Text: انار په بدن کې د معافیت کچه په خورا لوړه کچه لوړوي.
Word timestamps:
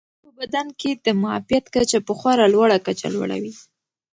انار 0.03 0.13
په 0.25 0.29
بدن 0.39 0.67
کې 0.79 0.91
د 1.05 1.07
معافیت 1.21 1.65
کچه 1.75 1.97
په 2.07 2.13
خورا 2.19 2.45
لوړه 2.53 2.77
کچه 2.87 3.07
لوړوي. 3.15 3.53